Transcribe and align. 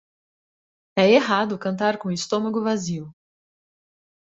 É 0.97 1.07
errado 1.11 1.59
cantar 1.59 1.99
com 1.99 2.07
o 2.09 2.11
estômago 2.11 2.63
vazio. 2.63 3.13